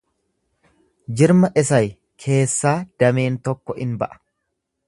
Jirma 1.19 1.51
Isey 1.63 1.91
keessaa 2.25 2.75
dameen 3.05 3.41
tokko 3.49 3.81
in 3.87 3.97
ba'a. 4.05 4.23